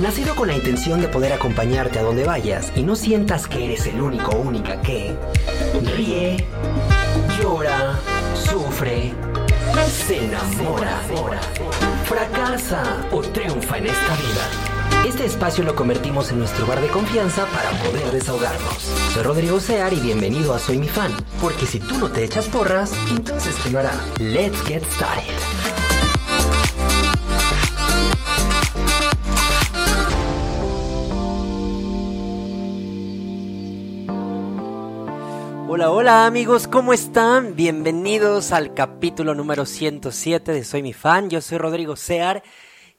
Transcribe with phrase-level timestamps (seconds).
[0.00, 3.86] Nacido con la intención de poder acompañarte a donde vayas y no sientas que eres
[3.86, 5.16] el único o única que
[5.96, 6.44] ríe,
[7.40, 7.98] llora,
[8.34, 9.12] sufre,
[10.06, 11.00] se enamora,
[12.04, 14.81] fracasa o triunfa en esta vida.
[15.06, 18.76] Este espacio lo convertimos en nuestro bar de confianza para poder desahogarnos.
[19.12, 22.46] Soy Rodrigo Sear y bienvenido a Soy mi fan, porque si tú no te echas
[22.46, 23.92] porras, entonces ¿quién lo hará?
[24.20, 25.24] Let's get started.
[35.68, 37.56] Hola, hola amigos, ¿cómo están?
[37.56, 41.28] Bienvenidos al capítulo número 107 de Soy mi fan.
[41.28, 42.44] Yo soy Rodrigo Sear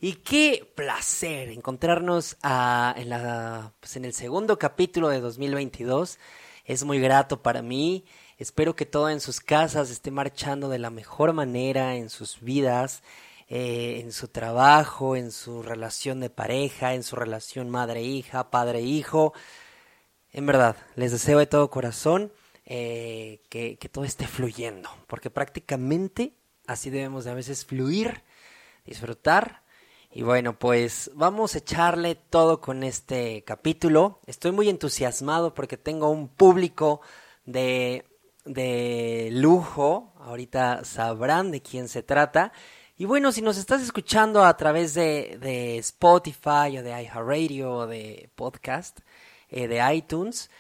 [0.03, 6.19] y qué placer encontrarnos ah, en, la, pues, en el segundo capítulo de 2022.
[6.65, 8.03] Es muy grato para mí.
[8.37, 13.01] Espero que todo en sus casas esté marchando de la mejor manera en sus vidas,
[13.47, 19.31] eh, en su trabajo, en su relación de pareja, en su relación madre-hija, padre-hijo.
[20.33, 22.33] En verdad, les deseo de todo corazón
[22.65, 26.33] eh, que, que todo esté fluyendo, porque prácticamente
[26.67, 28.21] así debemos de a veces fluir,
[28.83, 29.62] disfrutar.
[30.16, 34.19] Y bueno, pues vamos a echarle todo con este capítulo.
[34.28, 37.01] Estoy muy entusiasmado porque tengo un público
[37.46, 38.06] de,
[38.46, 40.13] de lujo.
[40.19, 42.53] Ahorita sabrán de quién se trata.
[42.96, 47.88] Y bueno, si nos estás escuchando a través de, de Spotify o de iHeartRadio o
[47.88, 49.00] de podcast,
[49.50, 50.51] eh, de iTunes,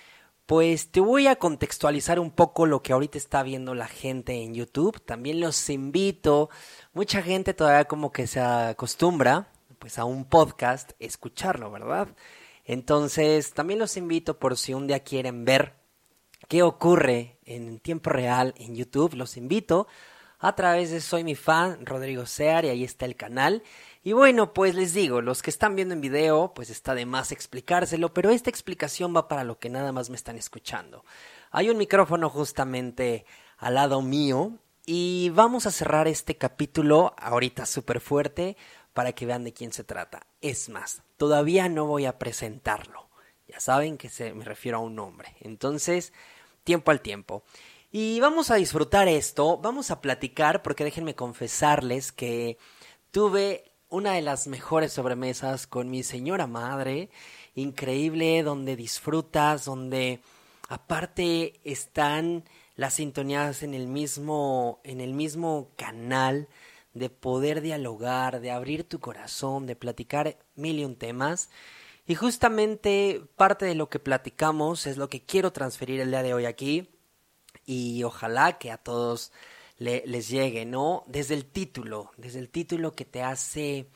[0.45, 4.53] pues te voy a contextualizar un poco lo que ahorita está viendo la gente en
[4.53, 5.01] YouTube.
[5.01, 6.49] También los invito,
[6.93, 9.47] mucha gente todavía como que se acostumbra
[9.79, 12.07] pues a un podcast escucharlo, ¿verdad?
[12.65, 15.73] Entonces, también los invito por si un día quieren ver
[16.47, 19.87] qué ocurre en tiempo real en YouTube, los invito
[20.39, 23.63] a través de Soy mi fan, Rodrigo Sear, y ahí está el canal.
[24.05, 27.31] Y bueno, pues les digo, los que están viendo en video, pues está de más
[27.31, 31.05] explicárselo, pero esta explicación va para lo que nada más me están escuchando.
[31.51, 33.25] Hay un micrófono justamente
[33.57, 38.57] al lado mío y vamos a cerrar este capítulo ahorita súper fuerte
[38.93, 40.27] para que vean de quién se trata.
[40.41, 43.07] Es más, todavía no voy a presentarlo.
[43.47, 45.37] Ya saben que se, me refiero a un nombre.
[45.39, 46.11] Entonces,
[46.65, 47.43] tiempo al tiempo.
[47.89, 52.57] Y vamos a disfrutar esto, vamos a platicar, porque déjenme confesarles que
[53.11, 57.11] tuve una de las mejores sobremesas con mi señora madre,
[57.53, 60.19] increíble, donde disfrutas, donde
[60.67, 62.43] aparte están
[62.75, 66.47] las sintonías en el mismo, en el mismo canal
[66.95, 71.51] de poder dialogar, de abrir tu corazón, de platicar mil y un temas.
[72.07, 76.33] Y justamente parte de lo que platicamos es lo que quiero transferir el día de
[76.33, 76.89] hoy aquí.
[77.67, 79.31] Y ojalá que a todos
[79.77, 81.03] les llegue, ¿no?
[81.07, 83.87] Desde el título, desde el título que te hace,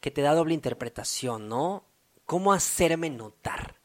[0.00, 1.84] que te da doble interpretación, ¿no?
[2.26, 3.76] ¿Cómo hacerme notar?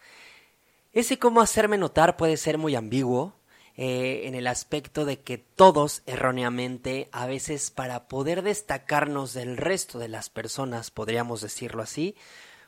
[0.94, 3.36] Ese cómo hacerme notar puede ser muy ambiguo,
[3.78, 10.00] eh, en el aspecto de que todos erróneamente, a veces para poder destacarnos del resto
[10.00, 12.16] de las personas, podríamos decirlo así,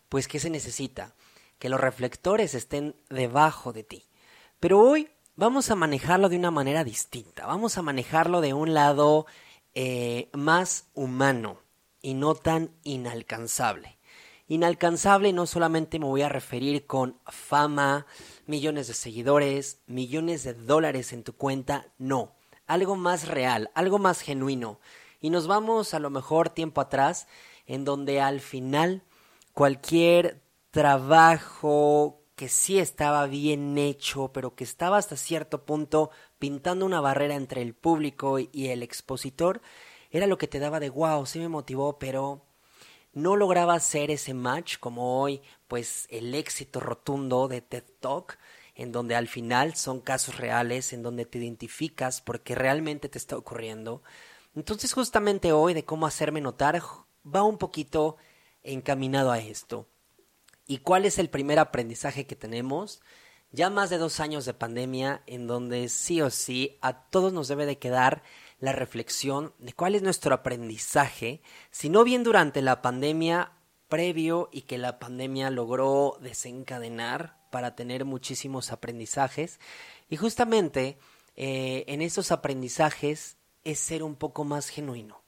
[0.10, 1.14] pues ¿qué se necesita?
[1.60, 4.04] Que los reflectores estén debajo de ti.
[4.60, 7.46] Pero hoy vamos a manejarlo de una manera distinta.
[7.46, 9.28] Vamos a manejarlo de un lado
[9.74, 11.62] eh, más humano
[12.02, 13.98] y no tan inalcanzable.
[14.50, 18.08] Inalcanzable no solamente me voy a referir con fama,
[18.46, 22.36] millones de seguidores, millones de dólares en tu cuenta, no,
[22.66, 24.80] algo más real, algo más genuino.
[25.22, 27.28] Y nos vamos a lo mejor tiempo atrás,
[27.66, 29.04] en donde al final
[29.54, 30.42] cualquier
[30.72, 37.36] trabajo que sí estaba bien hecho, pero que estaba hasta cierto punto pintando una barrera
[37.36, 39.62] entre el público y el expositor,
[40.12, 42.46] era lo que te daba de wow, sí me motivó, pero
[43.12, 48.38] no lograba hacer ese match como hoy, pues el éxito rotundo de TED Talk,
[48.76, 53.36] en donde al final son casos reales, en donde te identificas porque realmente te está
[53.36, 54.04] ocurriendo.
[54.56, 56.80] Entonces justamente hoy de cómo hacerme notar
[57.26, 58.18] va un poquito
[58.62, 59.88] encaminado a esto.
[60.68, 63.02] ¿Y cuál es el primer aprendizaje que tenemos?
[63.52, 67.48] Ya más de dos años de pandemia en donde sí o sí a todos nos
[67.48, 68.22] debe de quedar
[68.60, 71.42] la reflexión de cuál es nuestro aprendizaje,
[71.72, 73.54] si no bien durante la pandemia
[73.88, 79.60] previo y que la pandemia logró desencadenar para tener muchísimos aprendizajes.
[80.10, 80.98] Y justamente
[81.38, 85.24] eh, en esos aprendizajes es ser un poco más genuino.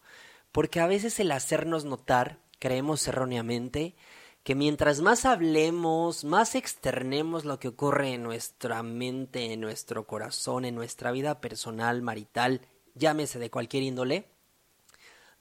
[0.52, 3.96] Porque a veces el hacernos notar, creemos erróneamente,
[4.44, 10.66] que mientras más hablemos, más externemos lo que ocurre en nuestra mente, en nuestro corazón,
[10.66, 12.62] en nuestra vida personal, marital,
[12.96, 14.30] llámese de cualquier índole,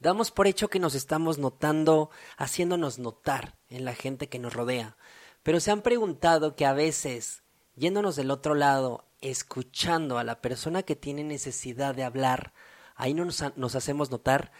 [0.01, 4.97] damos por hecho que nos estamos notando, haciéndonos notar en la gente que nos rodea.
[5.43, 7.43] Pero se han preguntado que a veces,
[7.77, 12.53] yéndonos del otro lado, escuchando a la persona que tiene necesidad de hablar,
[12.95, 14.53] ahí no nos, nos hacemos notar,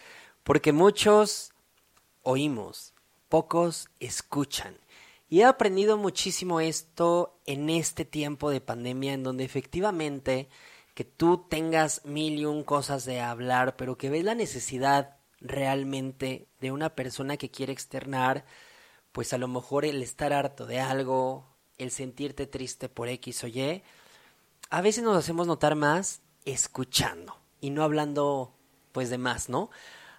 [0.43, 1.51] porque muchos
[2.23, 2.93] oímos,
[3.29, 4.77] pocos escuchan.
[5.29, 10.49] Y he aprendido muchísimo esto en este tiempo de pandemia, en donde efectivamente
[10.95, 16.47] que tú tengas mil y un cosas de hablar, pero que ves la necesidad realmente
[16.59, 18.43] de una persona que quiere externar,
[19.11, 21.45] pues a lo mejor el estar harto de algo,
[21.77, 23.83] el sentirte triste por X o Y,
[24.69, 28.53] a veces nos hacemos notar más escuchando y no hablando
[28.91, 29.69] pues de más, ¿no?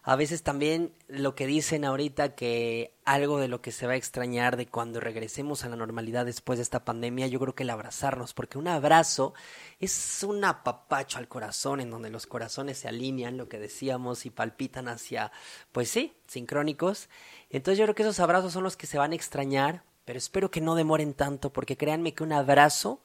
[0.02, 3.97] A veces también lo que dicen ahorita que algo de lo que se va a
[3.97, 7.70] extrañar de cuando regresemos a la normalidad después de esta pandemia, yo creo que el
[7.70, 9.35] abrazarnos, porque un abrazo
[9.79, 14.31] es un apapacho al corazón en donde los corazones se alinean, lo que decíamos, y
[14.31, 15.32] palpitan hacia,
[15.70, 17.11] pues sí, sincrónicos.
[17.50, 20.50] Entonces yo creo que esos abrazos son los que se van a extrañar, pero espero
[20.50, 23.02] que no demoren tanto, porque créanme que un abrazo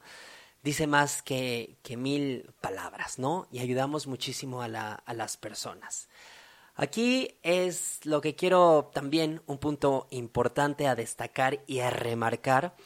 [0.62, 3.46] dice más que, que mil palabras, ¿no?
[3.52, 6.08] Y ayudamos muchísimo a, la, a las personas.
[6.76, 12.76] Aquí es lo que quiero también, un punto importante a destacar y a remarcar,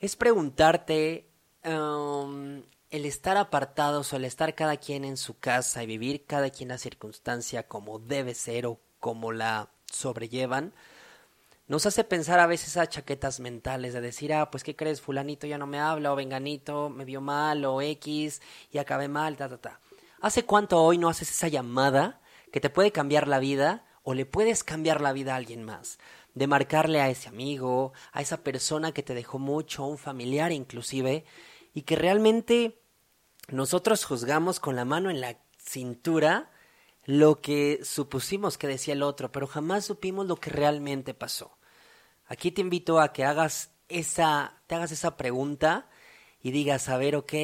[0.00, 1.30] es preguntarte
[1.64, 6.50] um, el estar apartados o el estar cada quien en su casa y vivir cada
[6.50, 10.72] quien la circunstancia como debe ser o como la sobrellevan,
[11.68, 15.00] nos hace pensar a veces a chaquetas mentales de decir, ah, pues ¿qué crees?
[15.00, 18.42] Fulanito ya no me habla, o venganito me vio mal, o X,
[18.72, 19.80] y acabé mal, ta, ta, ta.
[20.20, 22.19] ¿Hace cuánto hoy no haces esa llamada
[22.50, 25.98] que te puede cambiar la vida o le puedes cambiar la vida a alguien más.
[26.34, 30.52] De marcarle a ese amigo, a esa persona que te dejó mucho, a un familiar
[30.52, 31.24] inclusive,
[31.74, 32.80] y que realmente
[33.48, 36.50] nosotros juzgamos con la mano en la cintura
[37.04, 41.58] lo que supusimos que decía el otro, pero jamás supimos lo que realmente pasó.
[42.26, 45.88] Aquí te invito a que hagas esa, te hagas esa pregunta
[46.42, 47.34] y digas, a ver, ok,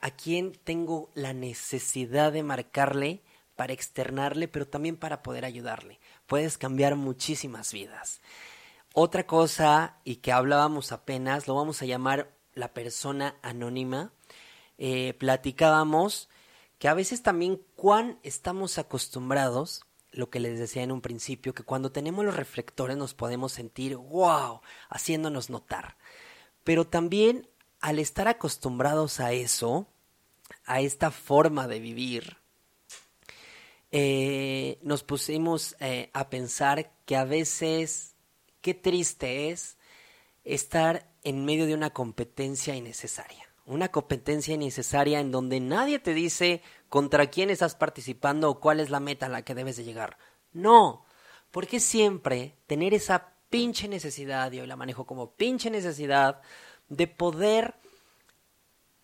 [0.00, 3.22] ¿a quién tengo la necesidad de marcarle
[3.56, 5.98] para externarle, pero también para poder ayudarle.
[6.26, 8.20] Puedes cambiar muchísimas vidas.
[8.92, 14.12] Otra cosa, y que hablábamos apenas, lo vamos a llamar la persona anónima.
[14.78, 16.28] Eh, platicábamos
[16.78, 19.82] que a veces también cuán estamos acostumbrados,
[20.12, 23.96] lo que les decía en un principio, que cuando tenemos los reflectores nos podemos sentir
[23.96, 25.96] wow, haciéndonos notar.
[26.64, 27.48] Pero también
[27.80, 29.86] al estar acostumbrados a eso,
[30.64, 32.38] a esta forma de vivir,
[33.98, 38.14] eh, nos pusimos eh, a pensar que a veces
[38.60, 39.78] qué triste es
[40.44, 43.48] estar en medio de una competencia innecesaria.
[43.64, 46.60] Una competencia innecesaria en donde nadie te dice
[46.90, 50.18] contra quién estás participando o cuál es la meta a la que debes de llegar.
[50.52, 51.06] No,
[51.50, 56.42] porque siempre tener esa pinche necesidad, y hoy la manejo como pinche necesidad,
[56.90, 57.76] de poder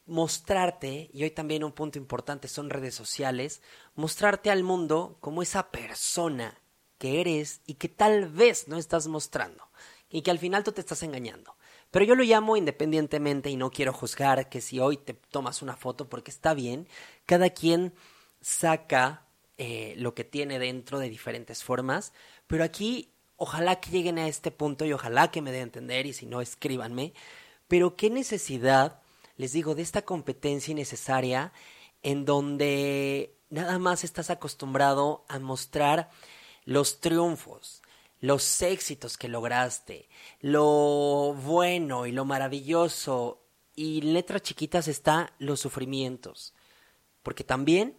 [0.07, 3.63] mostrarte, y hoy también un punto importante son redes sociales,
[3.95, 6.59] mostrarte al mundo como esa persona
[6.99, 9.69] que eres y que tal vez no estás mostrando
[10.09, 11.57] y que al final tú te estás engañando.
[11.91, 15.77] Pero yo lo llamo independientemente y no quiero juzgar que si hoy te tomas una
[15.77, 16.89] foto porque está bien,
[17.27, 17.93] cada quien
[18.41, 19.27] saca
[19.59, 22.13] eh, lo que tiene dentro de diferentes formas,
[22.47, 26.07] pero aquí ojalá que lleguen a este punto y ojalá que me den a entender
[26.07, 27.13] y si no, escríbanme,
[27.69, 29.02] pero qué necesidad,
[29.43, 31.53] les digo, de esta competencia innecesaria
[32.05, 36.11] en donde nada más estás acostumbrado a mostrar
[36.65, 37.83] los triunfos,
[38.21, 40.09] los éxitos que lograste,
[40.39, 43.43] lo bueno y lo maravilloso,
[43.75, 46.55] y letras chiquitas está los sufrimientos,
[47.25, 47.99] porque también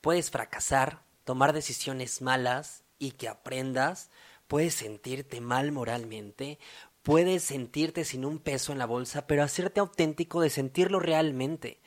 [0.00, 4.10] puedes fracasar, tomar decisiones malas y que aprendas,
[4.46, 6.60] puedes sentirte mal moralmente,
[7.04, 11.78] puedes sentirte sin un peso en la bolsa, pero hacerte auténtico de sentirlo realmente.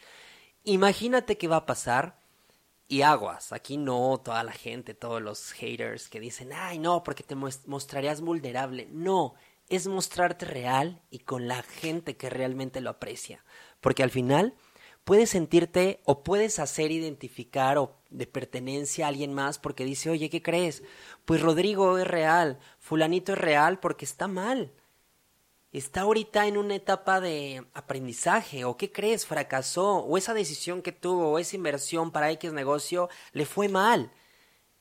[0.64, 2.20] Imagínate qué va a pasar
[2.88, 7.24] y aguas, aquí no toda la gente, todos los haters que dicen, ay no, porque
[7.24, 8.88] te mostrarías vulnerable.
[8.92, 9.34] No,
[9.70, 13.44] es mostrarte real y con la gente que realmente lo aprecia.
[13.82, 14.54] Porque al final
[15.04, 20.30] puedes sentirte o puedes hacer identificar o de pertenencia a alguien más porque dice, oye,
[20.30, 20.84] ¿qué crees?
[21.26, 24.72] Pues Rodrigo es real, fulanito es real porque está mal
[25.78, 30.92] está ahorita en una etapa de aprendizaje o qué crees, fracasó o esa decisión que
[30.92, 34.12] tuvo o esa inversión para X negocio le fue mal.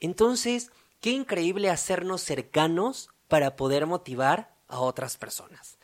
[0.01, 5.79] Entonces, qué increíble hacernos cercanos para poder motivar a otras personas.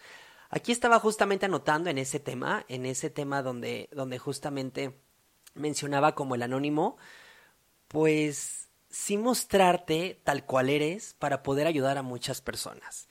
[0.50, 4.99] Aquí estaba justamente anotando en ese tema, en ese tema donde, donde justamente
[5.54, 6.97] mencionaba como el anónimo,
[7.88, 13.09] pues sí mostrarte tal cual eres para poder ayudar a muchas personas.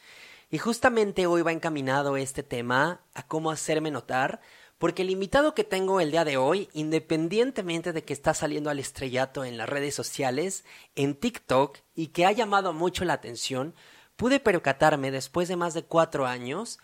[0.54, 4.42] Y justamente hoy va encaminado este tema a cómo hacerme notar,
[4.80, 8.78] porque el invitado que tengo el día de hoy, independientemente de que está saliendo al
[8.78, 10.66] estrellato en las redes sociales,
[10.96, 13.74] en TikTok, y que ha llamado mucho la atención,
[14.18, 16.80] pude percatarme después de más de cuatro años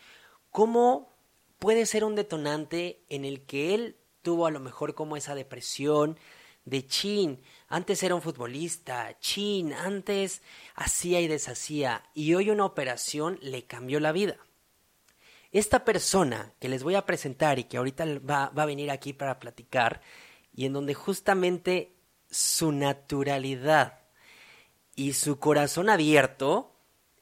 [0.50, 1.14] cómo
[1.60, 6.18] puede ser un detonante en el que él tuvo a lo mejor como esa depresión
[6.64, 10.42] de chin, antes era un futbolista, chin, antes
[10.76, 14.38] hacía y deshacía, y hoy una operación le cambió la vida.
[15.52, 19.40] Esta persona que les voy a presentar y que ahorita va, a venir aquí para
[19.40, 20.02] platicar,
[20.54, 21.94] y en donde justamente
[22.30, 24.00] su naturalidad
[24.96, 26.74] y su corazón abierto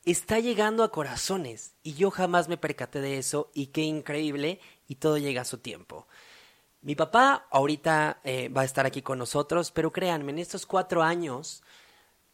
[0.06, 4.96] está llegando a corazones, y yo jamás me percaté de eso, y qué increíble, y
[4.96, 6.08] todo llega a su tiempo.
[6.86, 11.01] Mi papá ahorita eh, va a estar aquí con nosotros, pero créanme, en estos cuatro
[11.01, 11.63] años,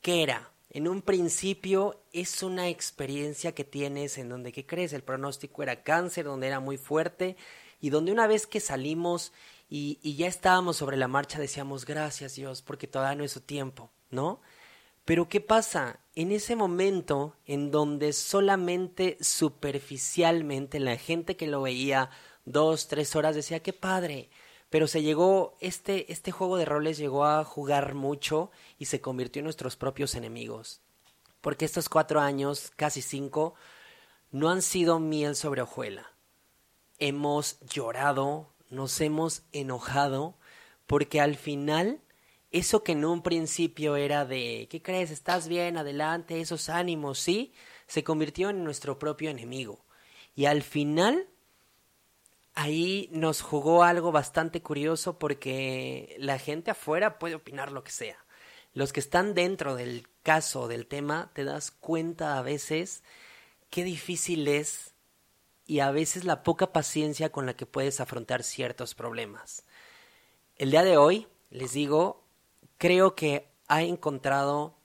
[0.01, 0.51] ¿qué era?
[0.69, 4.91] En un principio es una experiencia que tienes en donde, ¿qué crees?
[4.91, 7.37] El pronóstico era cáncer, donde era muy fuerte
[7.79, 9.31] y donde una vez que salimos
[9.69, 13.39] y, y ya estábamos sobre la marcha decíamos, gracias Dios, porque todavía no es su
[13.39, 14.41] tiempo, ¿no?
[15.05, 16.01] Pero ¿qué pasa?
[16.13, 22.09] En ese momento en donde solamente superficialmente la gente que lo veía
[22.43, 24.29] dos, tres horas decía, qué padre,
[24.71, 29.41] pero se llegó, este, este juego de roles llegó a jugar mucho y se convirtió
[29.41, 30.79] en nuestros propios enemigos.
[31.41, 33.53] Porque estos cuatro años, casi cinco,
[34.31, 36.13] no han sido miel sobre hojuela.
[36.99, 40.37] Hemos llorado, nos hemos enojado,
[40.87, 41.99] porque al final,
[42.51, 45.11] eso que en un principio era de, ¿qué crees?
[45.11, 45.75] ¿Estás bien?
[45.75, 47.51] Adelante, esos ánimos, sí,
[47.87, 49.83] se convirtió en nuestro propio enemigo.
[50.33, 51.27] Y al final
[52.55, 58.17] ahí nos jugó algo bastante curioso porque la gente afuera puede opinar lo que sea.
[58.73, 63.03] Los que están dentro del caso, del tema, te das cuenta a veces
[63.69, 64.93] qué difícil es
[65.65, 69.63] y a veces la poca paciencia con la que puedes afrontar ciertos problemas.
[70.55, 72.23] El día de hoy, les digo,
[72.77, 74.75] creo que ha encontrado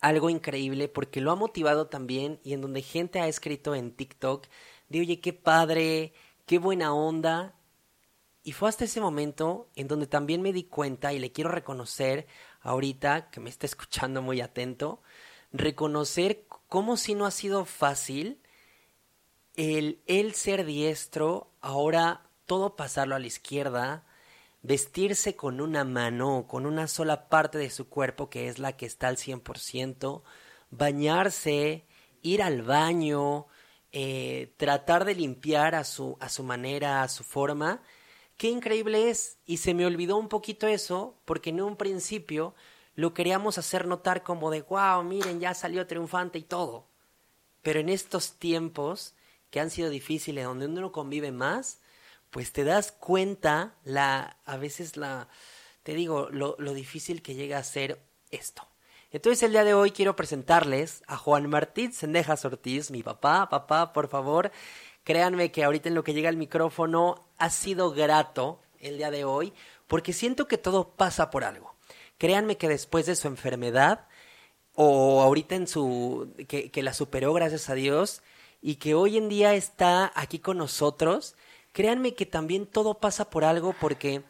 [0.00, 4.46] algo increíble porque lo ha motivado también y en donde gente ha escrito en TikTok
[4.88, 6.12] de oye, qué padre,
[6.48, 7.54] qué buena onda.
[8.42, 12.26] Y fue hasta ese momento en donde también me di cuenta y le quiero reconocer
[12.62, 15.02] ahorita que me está escuchando muy atento,
[15.52, 18.40] reconocer cómo si no ha sido fácil
[19.54, 24.06] el él ser diestro, ahora todo pasarlo a la izquierda,
[24.62, 28.86] vestirse con una mano, con una sola parte de su cuerpo que es la que
[28.86, 30.22] está al 100%,
[30.70, 31.84] bañarse,
[32.22, 33.48] ir al baño,
[33.92, 37.82] eh, tratar de limpiar a su, a su manera, a su forma,
[38.36, 39.38] qué increíble es.
[39.46, 42.54] Y se me olvidó un poquito eso, porque en un principio
[42.94, 46.88] lo queríamos hacer notar como de, wow, miren, ya salió triunfante y todo.
[47.62, 49.14] Pero en estos tiempos
[49.50, 51.80] que han sido difíciles, donde uno convive más,
[52.30, 55.28] pues te das cuenta la, a veces la,
[55.82, 58.68] te digo, lo, lo difícil que llega a ser esto.
[59.10, 63.48] Entonces el día de hoy quiero presentarles a Juan Martín Sendejas Ortiz, mi papá.
[63.48, 64.52] Papá, por favor,
[65.02, 69.24] créanme que ahorita en lo que llega el micrófono ha sido grato el día de
[69.24, 69.54] hoy,
[69.86, 71.74] porque siento que todo pasa por algo.
[72.18, 74.06] créanme que después de su enfermedad,
[74.74, 78.22] o ahorita en su, que, que la superó gracias a Dios,
[78.60, 81.36] y que hoy en día está aquí con nosotros,
[81.72, 84.22] créanme que también todo pasa por algo porque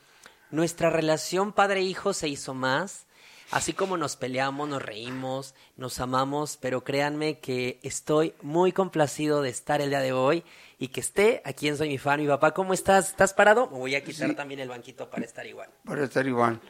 [0.50, 3.08] nuestra relación padre-hijo se hizo más,
[3.50, 9.50] así como nos peleamos, nos reímos, nos amamos, pero créanme que estoy muy complacido de
[9.50, 10.45] estar el día de hoy
[10.78, 12.21] y que esté aquí en Soy mi fan.
[12.21, 13.09] Mi papá, ¿cómo estás?
[13.11, 13.69] ¿Estás parado?
[13.71, 14.35] Me voy a quitar Sí.
[14.37, 15.69] también el banquito para estar igual.
[15.85, 16.61] Para estar igual.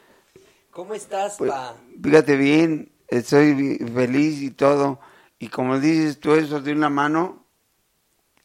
[0.70, 1.74] ¿Cómo estás, Pues, pa?
[2.02, 5.00] fíjate bien, estoy feliz y todo.
[5.38, 7.44] Y como dices tú eso de una mano,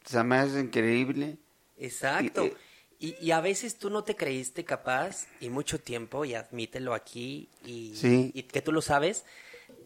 [0.04, 1.38] se me hace increíble.
[1.76, 2.44] Exacto.
[2.44, 2.56] y, eh,
[3.04, 7.48] Y, y a veces tú no te creíste capaz, y mucho tiempo, y admítelo aquí,
[7.64, 8.30] y, Sí.
[8.34, 9.24] y que tú lo sabes,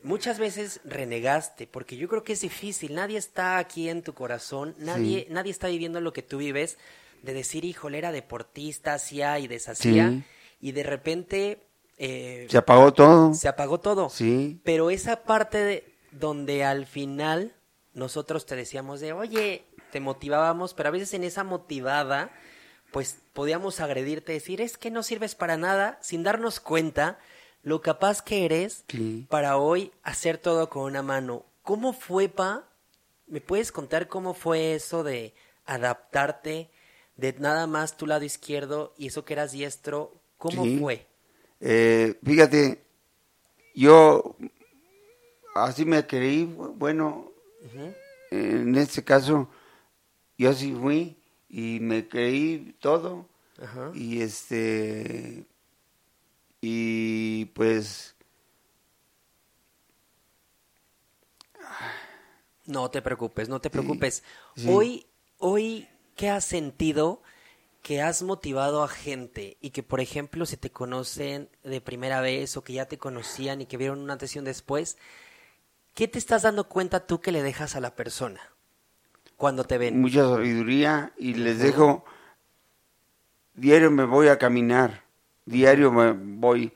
[0.02, 4.74] muchas veces renegaste, porque yo creo que es difícil, nadie está aquí en tu corazón,
[4.78, 6.78] nadie, nadie está viviendo lo que tú vives,
[7.22, 10.22] de decir, híjole, era deportista, hacía y deshacía, Sí.
[10.60, 11.64] y de repente
[12.00, 13.34] eh, Se apagó todo.
[13.34, 14.08] se apagó todo.
[14.10, 14.60] Sí.
[14.62, 17.56] Pero esa parte de- donde al final
[17.94, 22.30] nosotros te decíamos de, oye, te motivábamos, pero a veces en esa motivada,
[22.92, 27.18] pues podíamos agredirte, decir, es que no sirves para nada, sin darnos cuenta
[27.62, 29.26] lo capaz que eres Sí.
[29.28, 31.44] para hoy hacer todo con una mano.
[31.62, 32.64] ¿Cómo fue, Pa?
[33.26, 35.34] ¿Me puedes contar cómo fue eso de
[35.66, 36.70] adaptarte
[37.16, 40.14] de nada más tu lado izquierdo y eso que eras diestro?
[40.38, 40.78] ¿Cómo Sí.
[40.78, 41.06] fue?
[41.60, 42.82] Eh, fíjate,
[43.74, 44.36] yo
[45.54, 47.32] así me creí, bueno,
[48.30, 49.50] en este caso,
[50.38, 51.17] yo así fui
[51.48, 53.26] y me creí todo.
[53.60, 53.90] Ajá.
[53.94, 55.46] Y este,
[56.60, 58.14] y pues,
[62.66, 64.22] No te preocupes, no te preocupes.
[64.54, 64.68] sí.
[64.68, 65.06] Hoy,
[65.38, 67.22] hoy, ¿qué has sentido
[67.82, 72.58] que has motivado a gente y que, por ejemplo, si te conocen de primera vez
[72.58, 74.98] o que ya te conocían y que vieron una un después,
[75.94, 78.40] ¿qué te estás dando cuenta tú que le dejas a la persona
[79.38, 79.98] cuando te ven?
[80.00, 82.04] mucha sabiduría y les dejo,
[83.54, 85.04] diario me voy a caminar,
[85.46, 86.72] diario me voy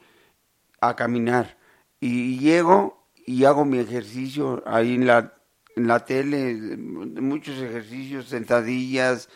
[0.80, 1.58] a caminar
[2.00, 5.34] y llego y hago mi ejercicio ahí en la,
[5.76, 9.28] en la tele, muchos ejercicios, sentadillas,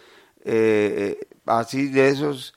[0.45, 2.55] eh, eh, así de esos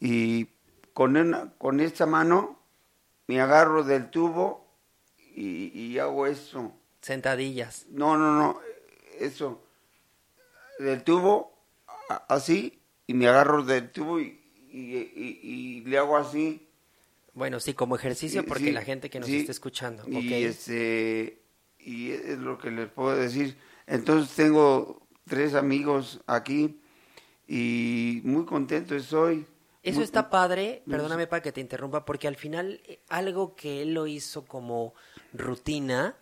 [0.00, 0.48] y
[0.94, 2.58] con, una- con esta mano
[3.26, 4.66] me agarro del tubo
[5.36, 6.72] y, y hago eso.
[7.02, 7.86] Sentadillas.
[7.90, 8.58] No, no, no,
[9.20, 9.62] eso.
[10.78, 11.52] Del tubo,
[12.28, 16.68] así, y me agarro del tubo y, y, y- y le hago así.
[17.34, 19.38] Bueno, sí, como ejercicio, porque sí, la gente que nos sí.
[19.38, 20.04] está escuchando.
[20.08, 21.40] Y, este,
[21.78, 23.56] y es lo que les puedo decir.
[23.86, 26.80] Entonces tengo tres amigos aquí
[27.46, 29.46] y muy contento estoy.
[29.82, 33.54] Eso Muy- está padre, me perdóname para que te interrumpa, porque al final eh, algo
[33.54, 34.94] que él lo hizo como
[35.32, 36.16] rutina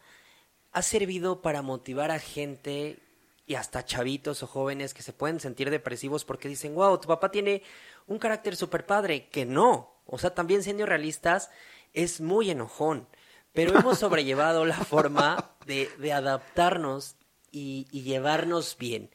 [0.73, 2.99] ha servido para motivar a gente
[3.47, 7.31] y hasta chavitos o jóvenes que se pueden sentir depresivos porque dicen, wow, tu papá
[7.31, 7.63] tiene
[8.07, 11.51] un carácter súper padre, que no, o sea, también siendo realistas,
[11.95, 13.09] es muy enojón,
[13.53, 17.17] pero hemos sobrellevado la forma de, de adaptarnos
[17.53, 19.11] y, y llevarnos bien.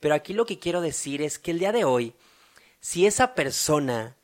[0.00, 2.14] Pero aquí lo que quiero decir es que el día de hoy,
[2.80, 4.16] si esa persona,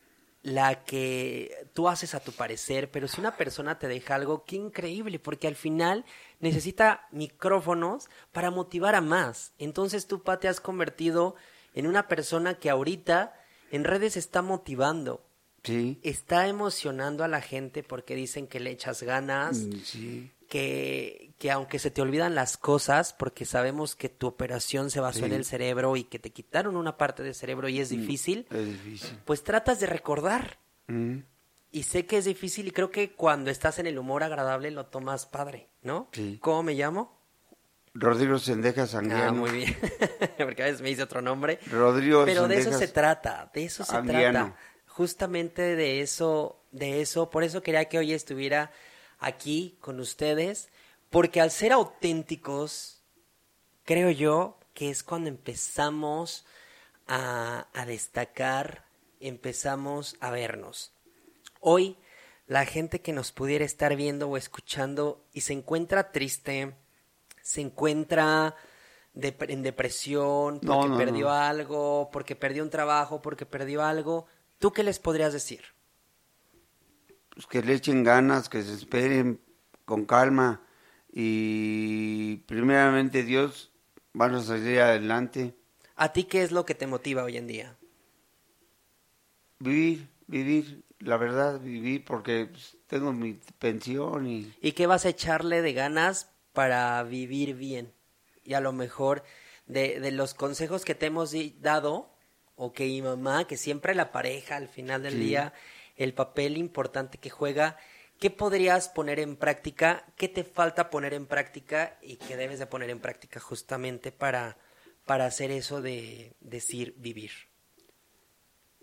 [0.42, 4.56] la que tú haces a tu parecer, pero si una persona te deja algo, qué
[4.56, 6.04] increíble, porque al final
[6.38, 9.52] necesita micrófonos para motivar a más.
[9.58, 11.34] Entonces tú, Pa, te has convertido
[11.74, 13.34] en una persona que ahorita
[13.70, 15.22] en redes está motivando,
[15.62, 15.98] Sí.
[16.02, 20.30] está emocionando a la gente porque dicen que le echas ganas, Mm, Sí.
[20.48, 25.24] que, que aunque se te olvidan las cosas, porque sabemos que tu operación se basó
[25.24, 28.66] en el cerebro y que te quitaron una parte del cerebro y es difícil, Es
[28.66, 29.18] difícil.
[29.24, 30.58] pues tratas de recordar.
[30.86, 31.20] Mm,
[31.72, 34.86] Y sé que es difícil y creo que cuando estás en el humor agradable lo
[34.86, 36.08] tomas padre, ¿no?
[36.12, 36.38] Sí.
[36.42, 37.18] ¿Cómo me llamo?
[37.94, 39.32] Rodrigo Sendeja Ah, Sanguiano.
[39.32, 39.76] muy bien.
[40.38, 41.58] Porque a veces me dice otro nombre.
[41.70, 44.54] Rodrigo Pero de eso se trata, de eso se trata.
[44.86, 47.30] Justamente de eso, de eso.
[47.30, 48.70] Por eso quería que hoy estuviera
[49.18, 50.68] aquí con ustedes.
[51.10, 53.02] Porque al ser auténticos,
[53.84, 56.46] creo yo que es cuando empezamos
[57.08, 58.84] a, a destacar,
[59.20, 60.92] empezamos a vernos.
[61.60, 61.98] Hoy,
[62.46, 66.74] la gente que nos pudiera estar viendo o escuchando y se encuentra triste,
[67.42, 68.56] se encuentra
[69.14, 71.32] en depresión porque No, no, perdió no.
[71.32, 74.26] algo, porque perdió un trabajo, porque perdió algo,
[74.58, 75.62] ¿tú qué les podrías decir?
[77.30, 79.40] pues, que le echen ganas, que se esperen
[79.84, 80.62] con calma
[81.12, 83.72] y primeramente Dios
[84.12, 85.54] van a salir adelante.
[85.96, 87.76] ¿A ti qué es lo que te motiva hoy en día?
[89.58, 94.52] Vivir, vivir, la verdad, vivir porque pues, tengo mi pensión y...
[94.62, 97.92] ¿Y qué vas a echarle de ganas para vivir bien?
[98.42, 99.22] Y a lo mejor
[99.66, 102.10] de, de los consejos que te hemos dado,
[102.56, 105.18] ok, mamá, que siempre la pareja al final del Sí.
[105.20, 105.52] día,
[105.96, 107.76] el papel importante que juega,
[108.20, 110.04] ¿qué podrías poner en práctica?
[110.16, 114.58] ¿Qué te falta poner en práctica y qué debes de poner en práctica justamente para,
[115.06, 117.32] para hacer eso de decir vivir?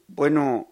[0.07, 0.67] Bueno,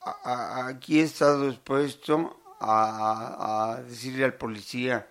[0.00, 2.14] a- a- aquí he estado expuesto
[2.60, 5.06] a, a decirle al policía,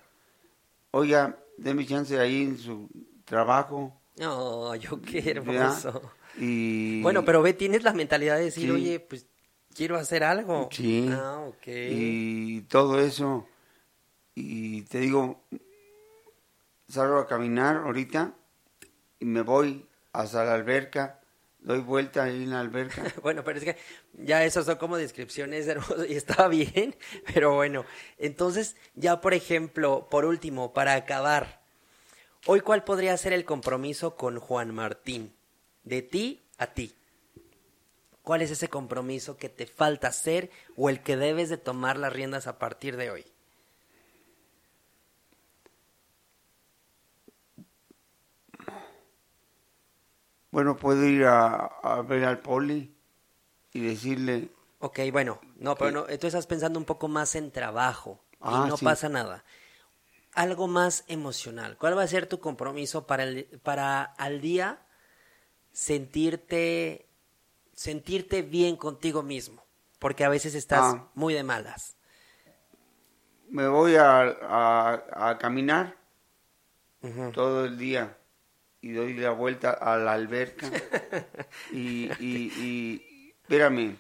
[0.92, 2.90] oiga, déme chance ahí en su
[3.26, 3.80] trabajo.
[4.16, 6.02] No, yo qué hermoso.
[6.40, 8.72] Y, Bueno, pero ve, tienes la mentalidad de decir, Sí.
[8.72, 9.28] oye, pues
[9.78, 10.70] quiero hacer algo.
[10.72, 11.08] Sí.
[11.12, 11.68] Ah, ok.
[11.68, 13.48] Y todo eso.
[14.34, 15.42] Y te digo,
[16.90, 18.34] salgo a caminar ahorita
[19.20, 21.20] y me voy hasta la alberca,
[21.60, 23.04] doy vuelta ahí en la alberca.
[23.22, 23.78] Bueno, pero es que
[24.14, 26.96] ya esas son como descripciones hermosas y estaba bien,
[27.34, 27.86] pero bueno.
[28.18, 31.62] Entonces, ya por ejemplo, por último, para acabar,
[32.46, 35.34] hoy cuál podría ser el compromiso con Juan Martín,
[35.84, 36.96] de ti a ti.
[38.28, 42.12] ¿Cuál es ese compromiso que te falta hacer o el que debes de tomar las
[42.12, 43.26] riendas a partir de hoy?
[50.52, 52.94] Bueno, puedo ir a, a ver al poli
[53.74, 58.20] y decirle, Ok, bueno, no, pero no, tú estás pensando un poco más en trabajo
[58.42, 58.86] Ah, y no sí.
[58.86, 59.44] pasa nada.
[60.34, 61.78] Algo más emocional.
[61.78, 64.82] ¿Cuál va a ser tu compromiso para el, para al día
[65.74, 67.07] sentirte
[67.78, 69.64] sentirte bien contigo mismo?
[70.00, 71.12] Porque a veces estás Ah.
[71.14, 71.96] muy de malas.
[73.50, 75.96] me voy a, a, a caminar
[77.34, 78.18] todo el día
[78.82, 80.68] y doy la vuelta a la alberca
[81.72, 83.96] y, y, y espérame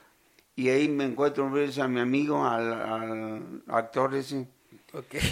[0.55, 4.47] y ahí me encuentro a mi amigo al, al actor ese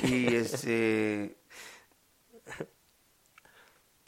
[0.03, 1.35] y este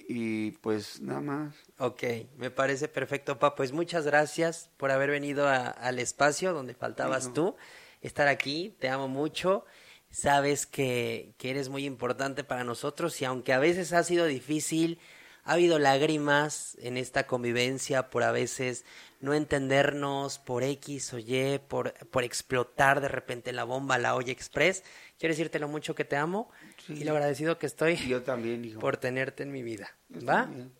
[0.07, 1.55] y pues nada más.
[1.79, 2.03] Ok,
[2.37, 3.55] me parece perfecto, pa.
[3.55, 7.55] Pues muchas gracias por haber venido a- al espacio donde faltabas tú,
[8.01, 9.65] estar aquí, te amo mucho,
[10.09, 14.99] sabes que, que eres muy importante para nosotros y aunque a veces ha sido difícil,
[15.43, 18.83] ha habido lágrimas en esta convivencia por a veces
[19.21, 24.31] no entendernos por X o Y, por, por explotar de repente la bomba, la olla
[24.31, 24.83] express.
[25.17, 26.51] Quiero decirte lo mucho que te amo
[26.89, 29.95] y lo agradecido que estoy yo también hijo por tenerte en mi vida.
[30.09, 30.43] Yo ¿Va?
[30.43, 30.73] también.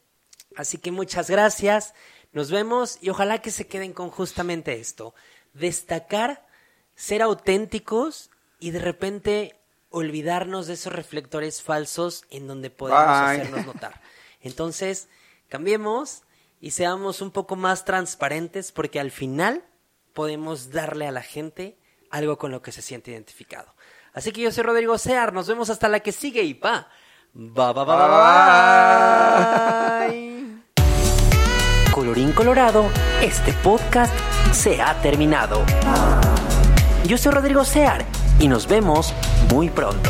[0.56, 1.94] Así que muchas gracias.
[2.32, 5.14] Nos vemos y ojalá que se queden con justamente esto.
[5.54, 6.46] Destacar,
[6.96, 9.56] ser auténticos y de repente
[9.90, 13.42] olvidarnos de esos reflectores falsos en donde podemos Bye.
[13.42, 14.02] hacernos notar.
[14.42, 15.08] Entonces,
[15.48, 16.24] cambiemos
[16.60, 19.64] y seamos un poco más transparentes porque al final
[20.14, 21.78] podemos darle a la gente
[22.10, 23.74] algo con lo que se siente identificado.
[24.18, 26.88] Así que yo soy Rodrigo Sear, nos vemos hasta la que sigue y pa.
[27.34, 27.98] Ba, ba, ba,
[30.10, 30.44] bye.
[31.92, 32.86] Colorín colorado,
[33.22, 34.12] este podcast
[34.52, 35.64] se ha terminado.
[37.06, 38.08] Yo soy Rodrigo Sear
[38.40, 39.14] y nos vemos
[39.54, 40.10] muy pronto.